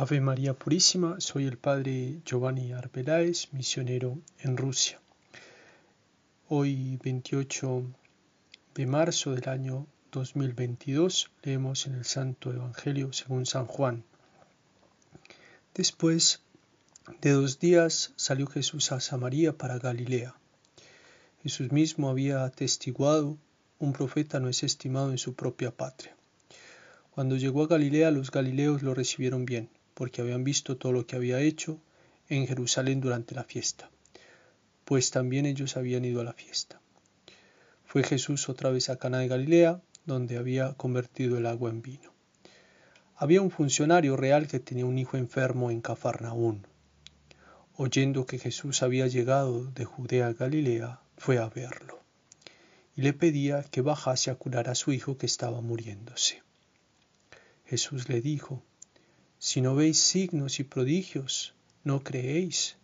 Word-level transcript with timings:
Ave 0.00 0.20
María 0.20 0.54
Purísima, 0.54 1.20
soy 1.20 1.46
el 1.46 1.58
Padre 1.58 2.20
Giovanni 2.24 2.70
Arbeláez, 2.70 3.48
misionero 3.50 4.20
en 4.38 4.56
Rusia. 4.56 5.00
Hoy 6.48 7.00
28 7.02 7.82
de 8.76 8.86
marzo 8.86 9.32
del 9.32 9.48
año 9.48 9.88
2022 10.12 11.32
leemos 11.42 11.88
en 11.88 11.94
el 11.96 12.04
Santo 12.04 12.52
Evangelio 12.52 13.12
según 13.12 13.44
San 13.44 13.66
Juan. 13.66 14.04
Después 15.74 16.42
de 17.20 17.32
dos 17.32 17.58
días 17.58 18.12
salió 18.14 18.46
Jesús 18.46 18.92
a 18.92 19.00
Samaria 19.00 19.58
para 19.58 19.80
Galilea. 19.80 20.32
Jesús 21.42 21.72
mismo 21.72 22.08
había 22.08 22.44
atestiguado, 22.44 23.36
un 23.80 23.92
profeta 23.92 24.38
no 24.38 24.48
es 24.48 24.62
estimado 24.62 25.10
en 25.10 25.18
su 25.18 25.34
propia 25.34 25.72
patria. 25.72 26.14
Cuando 27.10 27.34
llegó 27.34 27.64
a 27.64 27.66
Galilea 27.66 28.12
los 28.12 28.30
galileos 28.30 28.84
lo 28.84 28.94
recibieron 28.94 29.44
bien, 29.44 29.70
porque 29.98 30.22
habían 30.22 30.44
visto 30.44 30.76
todo 30.76 30.92
lo 30.92 31.08
que 31.08 31.16
había 31.16 31.40
hecho 31.40 31.80
en 32.28 32.46
Jerusalén 32.46 33.00
durante 33.00 33.34
la 33.34 33.42
fiesta, 33.42 33.90
pues 34.84 35.10
también 35.10 35.44
ellos 35.44 35.76
habían 35.76 36.04
ido 36.04 36.20
a 36.20 36.24
la 36.24 36.34
fiesta. 36.34 36.80
Fue 37.84 38.04
Jesús 38.04 38.48
otra 38.48 38.70
vez 38.70 38.90
a 38.90 38.96
Cana 38.96 39.18
de 39.18 39.26
Galilea, 39.26 39.82
donde 40.06 40.38
había 40.38 40.74
convertido 40.74 41.36
el 41.36 41.46
agua 41.46 41.70
en 41.70 41.82
vino. 41.82 42.12
Había 43.16 43.42
un 43.42 43.50
funcionario 43.50 44.16
real 44.16 44.46
que 44.46 44.60
tenía 44.60 44.86
un 44.86 44.98
hijo 44.98 45.16
enfermo 45.16 45.68
en 45.72 45.80
Cafarnaún. 45.80 46.64
Oyendo 47.74 48.24
que 48.24 48.38
Jesús 48.38 48.84
había 48.84 49.08
llegado 49.08 49.64
de 49.64 49.84
Judea 49.84 50.28
a 50.28 50.32
Galilea, 50.32 51.00
fue 51.16 51.38
a 51.38 51.48
verlo 51.48 51.98
y 52.94 53.02
le 53.02 53.14
pedía 53.14 53.64
que 53.64 53.80
bajase 53.80 54.30
a 54.30 54.36
curar 54.36 54.68
a 54.68 54.76
su 54.76 54.92
hijo 54.92 55.18
que 55.18 55.26
estaba 55.26 55.60
muriéndose. 55.60 56.44
Jesús 57.64 58.08
le 58.08 58.20
dijo, 58.20 58.62
Si 59.48 59.62
no 59.62 59.74
veis 59.74 59.98
signos 59.98 60.60
y 60.60 60.64
prodigios, 60.64 61.54
¿no 61.82 62.04
creéis? 62.04 62.76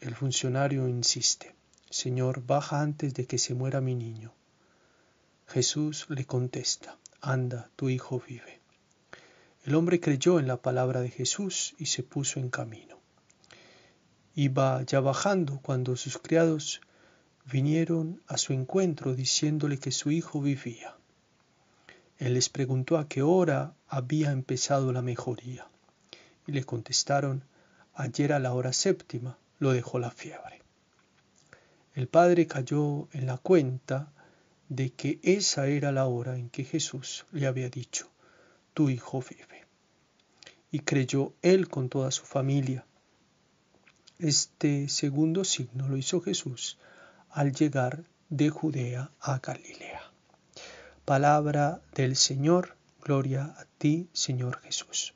El 0.00 0.16
funcionario 0.16 0.88
insiste, 0.88 1.54
Señor, 1.90 2.44
baja 2.44 2.80
antes 2.80 3.14
de 3.14 3.24
que 3.28 3.38
se 3.38 3.54
muera 3.54 3.80
mi 3.80 3.94
niño. 3.94 4.34
Jesús 5.46 6.06
le 6.08 6.24
contesta, 6.24 6.98
Anda, 7.20 7.70
tu 7.76 7.88
hijo 7.88 8.20
vive. 8.26 8.58
El 9.64 9.76
hombre 9.76 10.00
creyó 10.00 10.40
en 10.40 10.48
la 10.48 10.60
palabra 10.60 11.00
de 11.00 11.10
Jesús 11.10 11.76
y 11.78 11.86
se 11.86 12.02
puso 12.02 12.40
en 12.40 12.50
camino. 12.50 12.98
Iba 14.34 14.82
ya 14.82 14.98
bajando 14.98 15.60
cuando 15.62 15.94
sus 15.94 16.18
criados 16.18 16.80
vinieron 17.44 18.20
a 18.26 18.38
su 18.38 18.54
encuentro 18.54 19.14
diciéndole 19.14 19.78
que 19.78 19.92
su 19.92 20.10
hijo 20.10 20.40
vivía. 20.40 20.96
Él 22.18 22.34
les 22.34 22.48
preguntó 22.48 22.98
a 22.98 23.06
qué 23.06 23.22
hora 23.22 23.76
había 23.92 24.32
empezado 24.32 24.90
la 24.90 25.02
mejoría. 25.02 25.68
Y 26.46 26.52
le 26.52 26.64
contestaron, 26.64 27.44
ayer 27.92 28.32
a 28.32 28.38
la 28.38 28.54
hora 28.54 28.72
séptima 28.72 29.36
lo 29.58 29.72
dejó 29.72 29.98
la 29.98 30.10
fiebre. 30.10 30.62
El 31.94 32.08
padre 32.08 32.46
cayó 32.46 33.08
en 33.12 33.26
la 33.26 33.36
cuenta 33.36 34.10
de 34.70 34.94
que 34.94 35.20
esa 35.22 35.66
era 35.66 35.92
la 35.92 36.06
hora 36.06 36.38
en 36.38 36.48
que 36.48 36.64
Jesús 36.64 37.26
le 37.32 37.46
había 37.46 37.68
dicho, 37.68 38.08
tu 38.72 38.88
hijo 38.88 39.22
vive. 39.28 39.66
Y 40.70 40.80
creyó 40.80 41.34
él 41.42 41.68
con 41.68 41.90
toda 41.90 42.10
su 42.12 42.24
familia. 42.24 42.86
Este 44.18 44.88
segundo 44.88 45.44
signo 45.44 45.86
lo 45.86 45.98
hizo 45.98 46.22
Jesús 46.22 46.78
al 47.28 47.52
llegar 47.52 48.04
de 48.30 48.48
Judea 48.48 49.10
a 49.20 49.38
Galilea. 49.38 50.00
Palabra 51.04 51.82
del 51.94 52.16
Señor, 52.16 52.74
gloria 53.02 53.54
a 53.58 53.64
ti, 53.78 54.08
Señor 54.12 54.60
Jesús. 54.60 55.14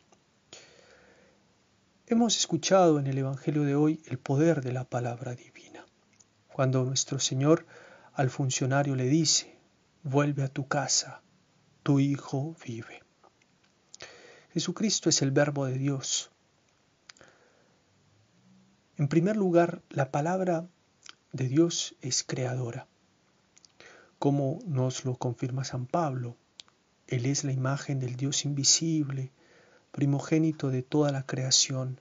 Hemos 2.07 2.37
escuchado 2.37 2.99
en 2.99 3.07
el 3.07 3.19
Evangelio 3.19 3.63
de 3.63 3.75
hoy 3.75 4.03
el 4.07 4.19
poder 4.19 4.63
de 4.63 4.73
la 4.73 4.85
palabra 4.85 5.35
divina. 5.35 5.87
Cuando 6.53 6.85
nuestro 6.85 7.19
Señor 7.19 7.67
al 8.13 8.31
funcionario 8.31 8.95
le 8.97 9.05
dice, 9.05 9.59
vuelve 10.03 10.43
a 10.43 10.49
tu 10.49 10.69
casa, 10.69 11.23
tu 11.83 12.01
hijo 12.01 12.57
vive. 12.65 13.03
Jesucristo 14.53 15.09
es 15.09 15.23
el 15.23 15.31
verbo 15.31 15.67
de 15.67 15.79
Dios. 15.79 16.31
En 18.97 19.09
primer 19.09 19.37
lugar, 19.37 19.83
la 19.91 20.11
palabra 20.11 20.67
de 21.33 21.49
Dios 21.49 21.95
es 22.01 22.25
creadora 22.25 22.87
como 24.19 24.61
nos 24.67 25.05
lo 25.05 25.17
confirma 25.17 25.65
San 25.65 25.87
Pablo. 25.87 26.37
Él 27.09 27.27
es 27.27 27.45
la 27.45 27.53
imagen 27.53 28.01
del 28.01 28.17
Dios 28.17 28.45
invisible, 28.45 29.31
primogénito 29.93 30.71
de 30.71 30.83
toda 30.83 31.13
la 31.13 31.25
creación, 31.25 32.01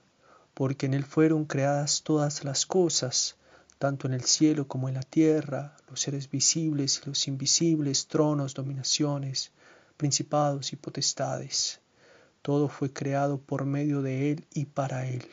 porque 0.54 0.86
en 0.86 0.94
Él 0.94 1.04
fueron 1.04 1.44
creadas 1.44 2.02
todas 2.02 2.44
las 2.44 2.66
cosas, 2.66 3.36
tanto 3.78 4.06
en 4.06 4.14
el 4.14 4.24
cielo 4.24 4.66
como 4.66 4.88
en 4.88 4.94
la 4.94 5.02
tierra, 5.02 5.76
los 5.88 6.00
seres 6.00 6.30
visibles 6.30 7.00
y 7.02 7.08
los 7.08 7.28
invisibles, 7.28 8.06
tronos, 8.06 8.54
dominaciones, 8.54 9.52
principados 9.96 10.72
y 10.72 10.76
potestades. 10.76 11.80
Todo 12.42 12.68
fue 12.68 12.92
creado 12.92 13.38
por 13.38 13.64
medio 13.64 14.02
de 14.02 14.32
Él 14.32 14.46
y 14.52 14.66
para 14.66 15.06
Él. 15.06 15.26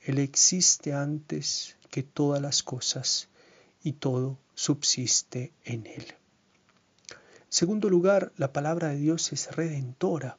Él 0.00 0.18
existe 0.18 0.94
antes 0.94 1.76
que 1.90 2.02
todas 2.02 2.40
las 2.40 2.62
cosas 2.62 3.28
y 3.82 3.92
todo 3.92 4.38
subsiste 4.54 5.52
en 5.64 5.86
él. 5.86 6.17
Segundo 7.58 7.90
lugar, 7.90 8.30
la 8.36 8.52
palabra 8.52 8.90
de 8.90 8.98
Dios 8.98 9.32
es 9.32 9.56
redentora. 9.56 10.38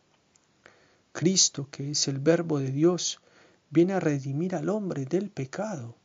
Cristo, 1.12 1.68
que 1.70 1.92
es 1.92 2.08
el 2.08 2.18
verbo 2.18 2.60
de 2.60 2.72
Dios, 2.72 3.20
viene 3.70 3.92
a 3.92 4.00
redimir 4.00 4.56
al 4.56 4.70
hombre 4.70 5.04
del 5.04 5.30
pecado, 5.30 5.98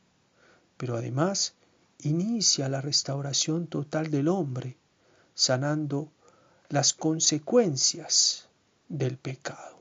pero 0.77 0.97
además 0.97 1.55
inicia 2.01 2.69
la 2.69 2.81
restauración 2.81 3.69
total 3.69 4.11
del 4.11 4.27
hombre, 4.27 4.77
sanando 5.35 6.11
las 6.69 6.93
consecuencias 6.93 8.49
del 8.89 9.17
pecado. 9.17 9.81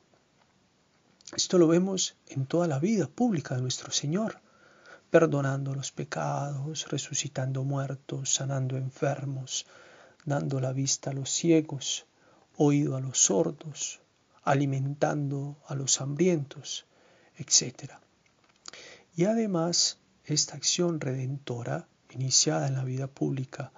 Esto 1.36 1.58
lo 1.58 1.68
vemos 1.68 2.16
en 2.28 2.46
toda 2.46 2.68
la 2.68 2.78
vida 2.78 3.08
pública 3.08 3.56
de 3.56 3.64
nuestro 3.64 3.92
Señor 3.92 4.40
perdonando 5.10 5.74
los 5.74 5.92
pecados, 5.92 6.88
resucitando 6.90 7.64
muertos, 7.64 8.32
sanando 8.32 8.78
enfermos, 8.78 9.66
dando 10.26 10.60
la 10.60 10.74
vista 10.74 11.10
a 11.10 11.14
los 11.14 11.30
ciegos, 11.30 12.06
oído 12.56 12.96
a 12.96 13.02
los 13.02 13.18
sordos, 13.26 14.02
alimentando 14.44 15.58
a 15.68 15.76
los 15.76 16.00
hambrientos, 16.02 16.86
etc. 17.36 17.94
Y 19.16 19.26
además, 19.26 20.00
esta 20.26 20.56
acción 20.56 21.00
redentora, 21.00 21.88
iniciada 22.12 22.68
en 22.68 22.76
la 22.76 22.84
vida 22.84 23.08
pública 23.08 23.72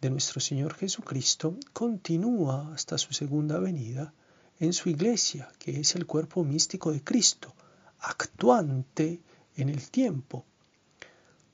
de 0.00 0.10
nuestro 0.10 0.40
Señor 0.40 0.74
Jesucristo, 0.74 1.56
continúa 1.72 2.72
hasta 2.72 2.98
su 2.98 3.12
segunda 3.12 3.58
venida 3.58 4.12
en 4.60 4.72
su 4.72 4.88
iglesia, 4.88 5.50
que 5.58 5.80
es 5.80 5.94
el 5.94 6.06
cuerpo 6.06 6.44
místico 6.44 6.92
de 6.92 7.02
Cristo, 7.02 7.54
actuante 8.00 9.20
en 9.56 9.68
el 9.68 9.90
tiempo, 9.90 10.44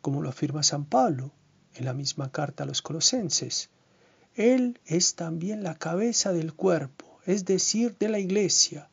como 0.00 0.22
lo 0.22 0.28
afirma 0.28 0.62
San 0.62 0.84
Pablo 0.84 1.32
en 1.74 1.84
la 1.86 1.94
misma 1.94 2.30
carta 2.30 2.64
a 2.64 2.66
los 2.66 2.82
colosenses. 2.82 3.70
Él 4.34 4.80
es 4.86 5.14
también 5.14 5.62
la 5.62 5.74
cabeza 5.76 6.32
del 6.32 6.54
cuerpo, 6.54 7.20
es 7.24 7.44
decir, 7.44 7.96
de 7.98 8.08
la 8.08 8.18
iglesia. 8.18 8.88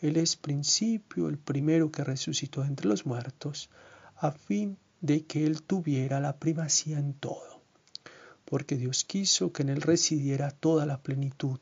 Él 0.00 0.16
es 0.16 0.36
principio, 0.36 1.28
el 1.28 1.38
primero 1.38 1.90
que 1.90 2.04
resucitó 2.04 2.64
entre 2.64 2.88
los 2.88 3.04
muertos, 3.04 3.70
a 4.16 4.30
fin 4.30 4.78
de 5.00 5.24
que 5.24 5.44
Él 5.44 5.62
tuviera 5.62 6.20
la 6.20 6.36
primacía 6.36 6.98
en 6.98 7.14
todo. 7.14 7.60
Porque 8.44 8.76
Dios 8.76 9.04
quiso 9.04 9.52
que 9.52 9.62
en 9.62 9.70
Él 9.70 9.82
residiera 9.82 10.50
toda 10.50 10.86
la 10.86 11.02
plenitud. 11.02 11.60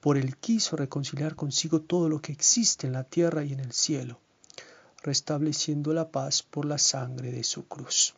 Por 0.00 0.18
Él 0.18 0.36
quiso 0.36 0.76
reconciliar 0.76 1.34
consigo 1.34 1.80
todo 1.80 2.08
lo 2.08 2.20
que 2.20 2.32
existe 2.32 2.86
en 2.86 2.92
la 2.92 3.04
tierra 3.04 3.44
y 3.44 3.52
en 3.52 3.60
el 3.60 3.72
cielo 3.72 4.20
restableciendo 5.02 5.92
la 5.92 6.10
paz 6.10 6.42
por 6.42 6.64
la 6.64 6.78
sangre 6.78 7.30
de 7.30 7.44
su 7.44 7.66
cruz. 7.66 8.14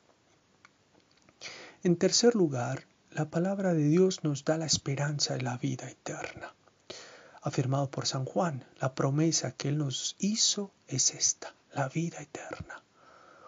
En 1.83 1.97
tercer 1.97 2.35
lugar, 2.35 2.85
la 3.13 3.29
palabra 3.29 3.75
de 3.75 3.83
Dios 3.83 4.23
nos 4.23 4.45
da 4.45 4.57
la 4.57 4.67
esperanza 4.67 5.35
de 5.35 5.43
la 5.43 5.59
vida 5.59 5.91
eterna. 5.91 6.55
Afirmado 7.43 7.91
por 7.91 8.07
San 8.07 8.25
Juan, 8.25 8.65
la 8.81 8.95
promesa 8.95 9.53
que 9.53 9.69
Él 9.69 9.79
nos 9.79 10.15
hizo 10.19 10.73
es 10.87 11.15
esta, 11.15 11.55
la 11.73 11.89
vida 11.89 12.21
eterna. 12.21 12.85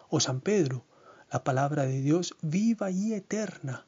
O 0.09 0.19
San 0.19 0.41
Pedro, 0.41 0.85
la 1.31 1.45
palabra 1.45 1.85
de 1.85 2.01
Dios 2.01 2.35
viva 2.43 2.91
y 2.91 3.15
eterna, 3.15 3.87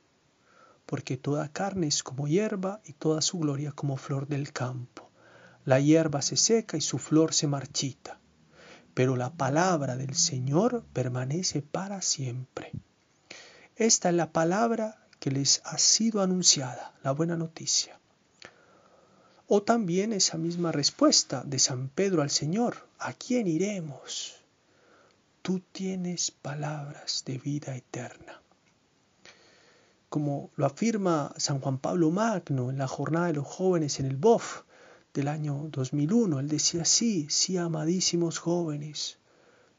porque 0.87 1.17
toda 1.17 1.49
carne 1.49 1.88
es 1.88 2.03
como 2.03 2.29
hierba 2.29 2.81
y 2.85 2.93
toda 2.93 3.20
su 3.20 3.41
gloria 3.41 3.73
como 3.73 3.97
flor 3.97 4.29
del 4.29 4.53
campo. 4.53 5.11
La 5.65 5.81
hierba 5.81 6.23
se 6.23 6.37
seca 6.37 6.77
y 6.77 6.82
su 6.82 6.99
flor 6.99 7.35
se 7.35 7.49
marchita, 7.49 8.20
pero 8.93 9.17
la 9.17 9.32
palabra 9.32 9.97
del 9.97 10.15
Señor 10.15 10.85
permanece 10.93 11.62
para 11.62 12.00
siempre. 12.00 12.70
Esta 13.77 14.11
es 14.11 14.15
la 14.15 14.31
palabra 14.31 15.04
que 15.25 15.31
les 15.31 15.62
ha 15.65 15.79
sido 15.79 16.21
anunciada, 16.21 16.93
la 17.03 17.12
buena 17.12 17.35
noticia. 17.35 17.99
O 19.49 19.62
también 19.62 20.12
esa 20.12 20.37
misma 20.37 20.71
respuesta 20.71 21.43
de 21.47 21.59
San 21.59 21.88
Pedro 21.88 22.21
al 22.21 22.29
Señor, 22.29 22.87
¿a 22.99 23.15
quién 23.15 23.47
iremos? 23.47 24.35
Tú 25.41 25.61
tienes 25.73 26.31
palabras 26.31 27.23
de 27.25 27.38
vida 27.38 27.75
eterna. 27.75 28.43
Como 30.11 30.50
lo 30.56 30.67
afirma 30.67 31.32
San 31.38 31.59
Juan 31.59 31.79
Pablo 31.79 32.11
Magno 32.11 32.69
en 32.69 32.77
la 32.77 32.87
jornada 32.87 33.29
de 33.29 33.32
los 33.32 33.47
jóvenes 33.47 34.00
en 34.00 34.05
el 34.05 34.19
BOF 34.19 34.65
del 35.15 35.29
año 35.29 35.70
2001, 35.70 36.38
él 36.38 36.49
decía, 36.49 36.85
sí, 36.85 37.29
sí, 37.31 37.56
amadísimos 37.56 38.38
jóvenes, 38.41 39.17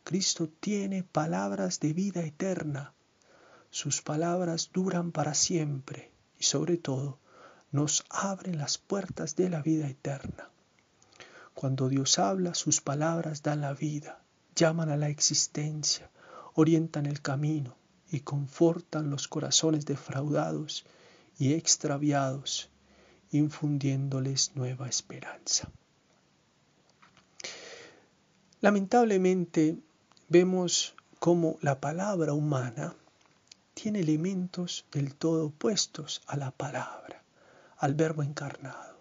Cristo 0.04 0.50
tiene 0.60 1.04
palabras 1.04 1.80
de 1.80 1.94
vida 1.94 2.22
eterna. 2.22 2.96
Sus 3.76 4.02
palabras 4.02 4.70
duran 4.72 5.12
para 5.12 5.34
siempre 5.34 6.10
y 6.40 6.46
sobre 6.46 6.78
todo 6.78 7.20
nos 7.74 8.06
abren 8.10 8.58
las 8.58 8.78
puertas 8.78 9.36
de 9.36 9.50
la 9.50 9.62
vida 9.62 9.90
eterna. 9.90 10.50
Cuando 11.54 11.90
Dios 11.90 12.18
habla, 12.18 12.56
sus 12.56 12.80
palabras 12.80 13.44
dan 13.44 13.60
la 13.60 13.74
vida, 13.74 14.24
llaman 14.56 14.92
a 14.92 14.96
la 14.96 15.10
existencia, 15.10 16.10
orientan 16.54 17.06
el 17.06 17.22
camino 17.22 17.76
y 18.10 18.22
confortan 18.22 19.10
los 19.10 19.28
corazones 19.28 19.86
defraudados 19.86 20.86
y 21.38 21.52
extraviados, 21.52 22.70
infundiéndoles 23.32 24.54
nueva 24.56 24.88
esperanza. 24.88 25.70
Lamentablemente 28.62 29.78
vemos 30.30 30.96
cómo 31.20 31.58
la 31.62 31.82
palabra 31.82 32.32
humana 32.32 32.96
tiene 33.76 34.00
elementos 34.00 34.86
del 34.92 35.14
todo 35.14 35.48
opuestos 35.48 36.24
a 36.26 36.38
la 36.38 36.50
palabra, 36.50 37.22
al 37.78 37.94
verbo 37.94 38.24
encarnado 38.24 38.98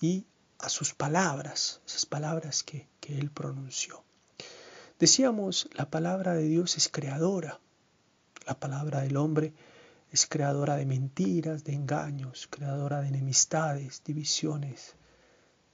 y 0.00 0.24
a 0.58 0.70
sus 0.70 0.94
palabras, 0.94 1.82
esas 1.86 2.06
palabras 2.06 2.62
que, 2.62 2.88
que 3.00 3.18
él 3.18 3.30
pronunció. 3.30 4.02
Decíamos, 4.98 5.68
la 5.74 5.90
palabra 5.90 6.34
de 6.34 6.44
Dios 6.44 6.76
es 6.76 6.88
creadora, 6.88 7.60
la 8.46 8.58
palabra 8.58 9.00
del 9.00 9.16
hombre 9.16 9.52
es 10.10 10.26
creadora 10.26 10.76
de 10.76 10.86
mentiras, 10.86 11.64
de 11.64 11.74
engaños, 11.74 12.46
creadora 12.50 13.02
de 13.02 13.08
enemistades, 13.08 14.02
divisiones, 14.04 14.94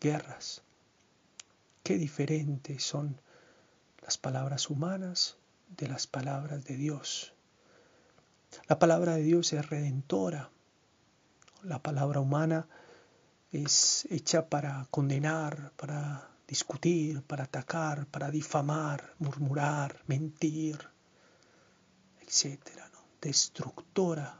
guerras. 0.00 0.62
Qué 1.82 1.99
diferentes 1.99 2.82
son 2.82 3.21
las 4.03 4.19
palabras 4.19 4.71
humanas 4.71 5.37
de 5.76 5.88
las 5.88 6.06
palabras 6.06 6.65
de 6.65 6.76
Dios. 6.76 7.34
La 8.66 8.78
palabra 8.78 9.16
de 9.16 9.22
Dios 9.22 9.52
es 9.52 9.69
redentora. 9.69 10.50
La 11.62 11.82
palabra 11.82 12.20
humana 12.20 12.66
es 13.52 14.06
hecha 14.11 14.49
para 14.49 14.87
condenar, 14.90 15.72
para 15.76 16.31
discutir, 16.49 17.22
para 17.22 17.44
atacar, 17.44 18.06
para 18.06 18.31
difamar, 18.31 19.14
murmurar, 19.19 20.02
mentir, 20.06 20.78
etc. 22.20 22.58
Destructora 23.20 24.38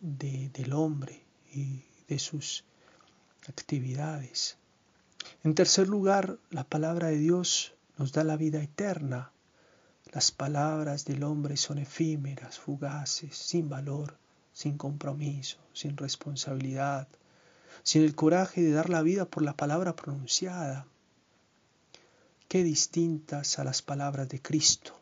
del 0.00 0.72
hombre 0.74 1.24
y 1.52 1.84
de 2.08 2.18
sus 2.18 2.64
actividades. 3.48 4.58
En 5.42 5.54
tercer 5.54 5.88
lugar, 5.88 6.38
la 6.50 6.64
palabra 6.64 7.08
de 7.08 7.18
Dios 7.18 7.74
nos 7.96 8.12
da 8.12 8.24
la 8.24 8.36
vida 8.36 8.62
eterna. 8.62 9.32
Las 10.16 10.30
palabras 10.30 11.04
del 11.04 11.24
hombre 11.24 11.58
son 11.58 11.76
efímeras, 11.76 12.58
fugaces, 12.58 13.36
sin 13.36 13.68
valor, 13.68 14.16
sin 14.54 14.78
compromiso, 14.78 15.58
sin 15.74 15.94
responsabilidad, 15.98 17.06
sin 17.82 18.00
el 18.02 18.14
coraje 18.14 18.62
de 18.62 18.72
dar 18.72 18.88
la 18.88 19.02
vida 19.02 19.26
por 19.26 19.42
la 19.42 19.58
palabra 19.58 19.94
pronunciada. 19.94 20.86
Qué 22.48 22.64
distintas 22.64 23.58
a 23.58 23.64
las 23.64 23.82
palabras 23.82 24.26
de 24.30 24.40
Cristo, 24.40 24.98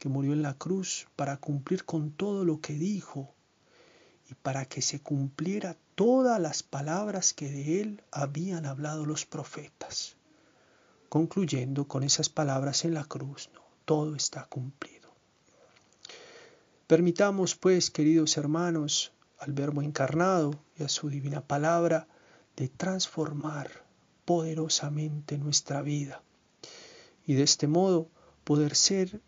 que 0.00 0.08
murió 0.08 0.32
en 0.32 0.42
la 0.42 0.54
cruz 0.54 1.06
para 1.14 1.36
cumplir 1.36 1.84
con 1.84 2.10
todo 2.10 2.44
lo 2.44 2.60
que 2.60 2.72
dijo 2.72 3.32
y 4.28 4.34
para 4.34 4.64
que 4.64 4.82
se 4.82 4.98
cumpliera 4.98 5.76
todas 5.94 6.40
las 6.40 6.64
palabras 6.64 7.32
que 7.32 7.48
de 7.48 7.80
él 7.80 8.02
habían 8.10 8.66
hablado 8.66 9.06
los 9.06 9.24
profetas 9.24 10.16
concluyendo 11.08 11.86
con 11.86 12.02
esas 12.02 12.28
palabras 12.28 12.84
en 12.84 12.92
la 12.92 13.04
cruz, 13.04 13.48
todo 13.86 14.14
está 14.14 14.44
cumplido. 14.44 15.08
Permitamos 16.86 17.54
pues, 17.54 17.90
queridos 17.90 18.36
hermanos, 18.36 19.12
al 19.38 19.52
Verbo 19.52 19.80
encarnado 19.80 20.50
y 20.78 20.82
a 20.82 20.88
su 20.88 21.08
divina 21.08 21.40
palabra, 21.40 22.06
de 22.56 22.68
transformar 22.68 23.70
poderosamente 24.24 25.38
nuestra 25.38 25.82
vida 25.82 26.22
y 27.26 27.34
de 27.34 27.42
este 27.42 27.66
modo 27.66 28.08
poder 28.44 28.74
ser 28.74 29.20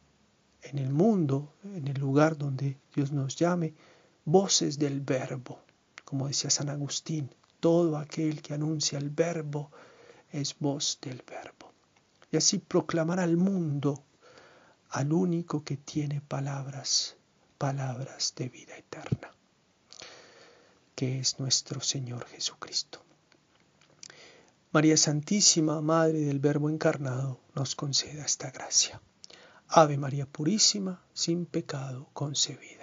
en 0.63 0.79
el 0.79 0.93
mundo, 0.93 1.55
en 1.65 1.89
el 1.89 1.99
lugar 1.99 2.37
donde 2.37 2.79
Dios 2.95 3.13
nos 3.13 3.37
llame, 3.37 3.75
voces 4.25 4.79
del 4.79 5.01
Verbo, 5.01 5.61
como 6.05 6.29
decía 6.29 6.51
San 6.51 6.69
Agustín, 6.69 7.35
todo 7.61 7.97
aquel 7.97 8.43
que 8.43 8.55
anuncia 8.55 8.99
el 8.99 9.11
Verbo 9.11 9.71
es 10.31 10.57
voz 10.59 10.99
del 11.01 11.23
Verbo 11.27 11.73
y 12.31 12.37
así 12.37 12.59
proclamar 12.59 13.21
al 13.21 13.37
mundo 13.37 14.05
al 14.91 15.13
único 15.13 15.65
que 15.65 15.77
tiene 15.77 16.21
palabras, 16.21 17.17
palabras 17.59 18.33
de 18.37 18.49
vida 18.49 18.77
eterna, 18.77 19.33
que 20.95 21.19
es 21.19 21.39
nuestro 21.39 21.81
Señor 21.81 22.27
Jesucristo. 22.27 23.03
María 24.71 24.97
Santísima, 24.97 25.81
Madre 25.81 26.21
del 26.21 26.41
Verbo 26.41 26.69
encarnado, 26.69 27.41
nos 27.55 27.75
conceda 27.75 28.25
esta 28.25 28.51
gracia. 28.51 29.01
Ave 29.69 29.97
María 29.97 30.27
Purísima, 30.27 31.03
sin 31.13 31.47
pecado 31.47 32.09
concebida. 32.13 32.78